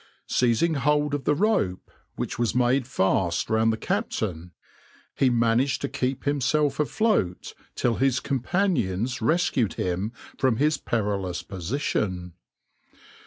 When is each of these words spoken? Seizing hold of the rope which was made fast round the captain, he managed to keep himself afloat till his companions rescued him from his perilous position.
Seizing 0.25 0.73
hold 0.73 1.13
of 1.13 1.25
the 1.25 1.35
rope 1.35 1.91
which 2.15 2.39
was 2.39 2.55
made 2.55 2.87
fast 2.87 3.51
round 3.51 3.71
the 3.71 3.77
captain, 3.77 4.51
he 5.13 5.29
managed 5.29 5.79
to 5.81 5.87
keep 5.87 6.23
himself 6.23 6.79
afloat 6.79 7.53
till 7.75 7.97
his 7.97 8.19
companions 8.19 9.21
rescued 9.21 9.73
him 9.75 10.11
from 10.39 10.55
his 10.57 10.79
perilous 10.79 11.43
position. 11.43 12.33